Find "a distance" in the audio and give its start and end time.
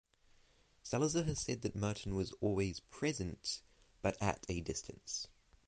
4.49-5.27